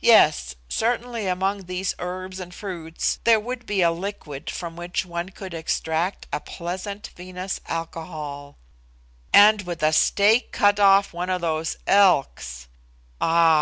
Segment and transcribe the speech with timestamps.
[0.00, 5.30] Yes; certainly among these herbs and fruits there would be a liquid from which one
[5.30, 8.58] could extract a pleasant vinous alcohol;
[9.32, 12.68] and with a steak cut off one of those elks
[13.18, 13.50] (ah!